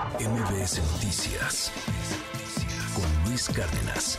[0.00, 1.70] MBS Noticias
[2.94, 4.18] con Luis Cárdenas.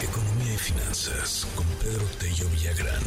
[0.00, 3.02] Economía y finanzas con Pedro Tello Villagrán.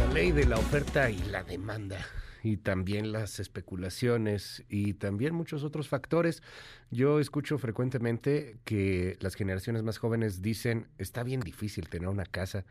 [0.00, 2.04] La ley de la oferta y la demanda
[2.42, 6.42] y también las especulaciones y también muchos otros factores.
[6.90, 12.64] Yo escucho frecuentemente que las generaciones más jóvenes dicen, está bien difícil tener una casa,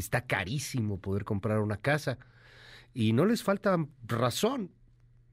[0.00, 2.18] está carísimo poder comprar una casa.
[2.94, 4.70] Y no les falta razón.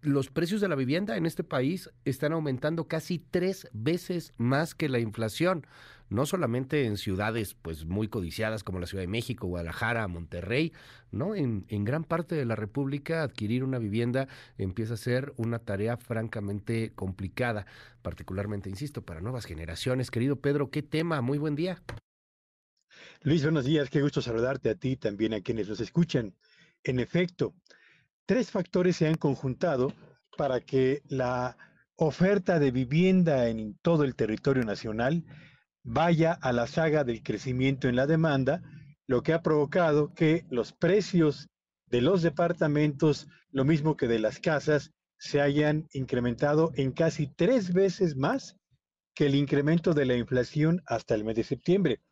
[0.01, 4.89] Los precios de la vivienda en este país están aumentando casi tres veces más que
[4.89, 5.65] la inflación
[6.09, 10.73] no solamente en ciudades pues muy codiciadas como la Ciudad de México, Guadalajara, Monterrey,
[11.11, 11.35] ¿no?
[11.35, 14.27] En, en gran parte de la República adquirir una vivienda
[14.57, 17.65] empieza a ser una tarea francamente complicada,
[18.01, 20.11] particularmente, insisto, para nuevas generaciones.
[20.11, 21.81] Querido Pedro, qué tema, muy buen día.
[23.25, 26.35] Luis, buenos días, qué gusto saludarte a ti también a quienes nos escuchan.
[26.83, 27.55] En efecto,
[28.27, 29.91] tres factores se han conjuntado
[30.37, 31.57] para que la
[31.95, 35.25] oferta de vivienda en todo el territorio nacional
[35.83, 38.61] vaya a la saga del crecimiento en la demanda,
[39.07, 41.49] lo que ha provocado que los precios
[41.87, 47.73] de los departamentos, lo mismo que de las casas, se hayan incrementado en casi tres
[47.73, 48.55] veces más
[49.15, 52.03] que el incremento de la inflación hasta el mes de septiembre.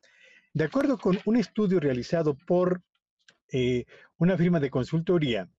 [0.56, 2.84] De acuerdo con un estudio realizado por
[3.52, 3.86] eh,
[4.18, 5.50] una firma de consultoría,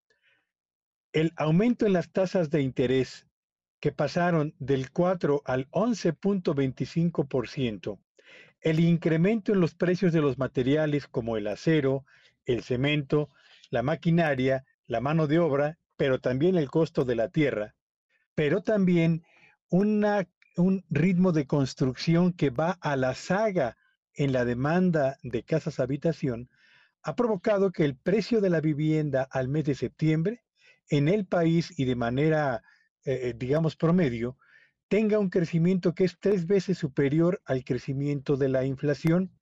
[1.12, 3.27] el aumento en las tasas de interés
[3.81, 7.98] que pasaron del 4 al 11.25%,
[8.61, 12.05] el incremento en los precios de los materiales como el acero,
[12.47, 13.31] el cemento,
[13.70, 17.75] la maquinaria, la mano de obra, pero también el costo de la tierra,
[18.36, 19.25] pero también
[19.70, 20.06] un
[20.89, 23.77] ritmo de construcción que va a la saga
[24.15, 26.48] en la demanda de casas habitación,
[27.03, 30.45] ha provocado que el precio de la vivienda al mes de septiembre
[30.89, 32.62] en el país y de manera,
[33.05, 34.39] eh, digamos, promedio,
[34.89, 39.33] tenga un crecimiento que es tres veces superior al crecimiento de la inflación.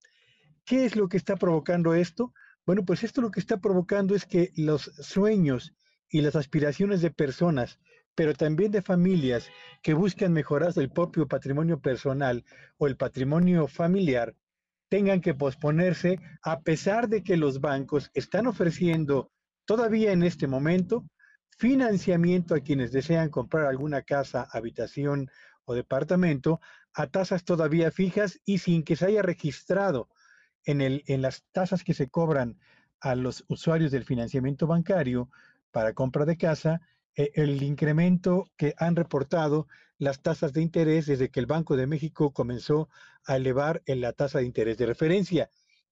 [0.65, 2.33] ¿Qué es lo que está provocando esto?
[2.65, 5.75] Bueno, pues esto lo que está provocando es que los sueños
[6.09, 7.81] y las aspiraciones de personas,
[8.15, 9.49] pero también de familias
[9.83, 12.45] que buscan mejorar el propio patrimonio personal
[12.77, 14.35] o el patrimonio familiar,
[14.93, 19.33] tengan que posponerse a pesar de que los bancos están ofreciendo
[19.65, 21.07] todavía en este momento
[21.57, 25.31] financiamiento a quienes desean comprar alguna casa, habitación
[25.65, 26.61] o departamento
[26.93, 30.11] a tasas todavía fijas y sin que se haya registrado
[30.67, 32.59] en, el, en las tasas que se cobran
[33.01, 35.31] a los usuarios del financiamiento bancario
[35.71, 36.83] para compra de casa,
[37.15, 39.67] el incremento que han reportado
[39.99, 42.89] las tasas de interés desde que el Banco de México comenzó
[43.25, 45.49] a elevar en la tasa de interés de referencia.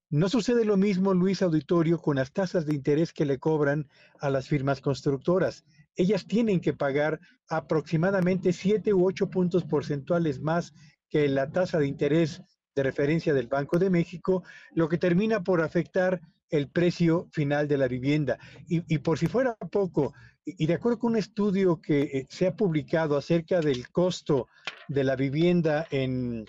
[0.09, 3.87] No sucede lo mismo, Luis Auditorio, con las tasas de interés que le cobran
[4.19, 5.63] a las firmas constructoras.
[5.95, 10.73] Ellas tienen que pagar aproximadamente 7 u 8 puntos porcentuales más
[11.09, 12.41] que la tasa de interés
[12.75, 14.43] de referencia del Banco de México,
[14.73, 16.19] lo que termina por afectar
[16.51, 18.37] el precio final de la vivienda.
[18.67, 20.13] Y, por si fuera poco,
[20.45, 24.47] y, de acuerdo con un estudio que eh, se ha publicado acerca del costo
[24.87, 26.45] de la vivienda en,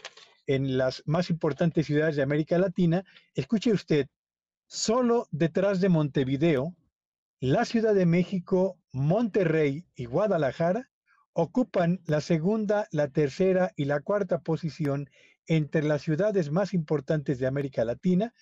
[0.47, 3.05] en las más importantes ciudades de América Latina,
[3.35, 4.09] escuche usted,
[4.67, 6.75] solo detrás de Montevideo,
[7.41, 10.91] la Ciudad de México, Monterrey y Guadalajara
[11.33, 15.09] ocupan la segunda, la tercera y la cuarta posición
[15.47, 18.33] entre las ciudades más importantes de América Latina,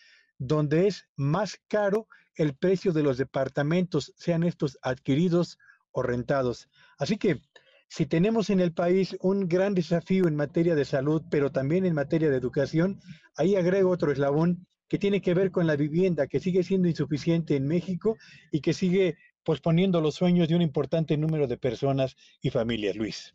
[0.41, 5.59] donde es más caro el precio de los departamentos, sean estos adquiridos
[5.93, 6.69] o rentados.
[6.99, 7.43] Así que
[7.89, 11.95] si tenemos en el país un gran desafío en materia de salud, pero también en
[11.95, 13.01] materia de educación,
[13.37, 17.55] ahí agrego otro eslabón que tiene que ver con la vivienda, que sigue siendo insuficiente
[17.55, 18.17] en México
[18.51, 23.35] y que sigue posponiendo los sueños de un importante número de personas y familias, Luis.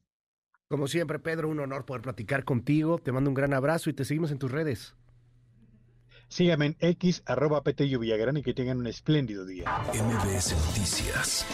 [0.67, 2.97] Como siempre, Pedro, un honor poder platicar contigo.
[2.97, 4.95] Te mando un gran abrazo y te seguimos en tus redes.
[6.27, 9.66] Síganme en X, arroba Petello Villagrán y que tengan un espléndido día.
[9.93, 11.45] MBS Noticias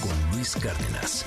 [0.00, 1.24] con Luis Cárdenas.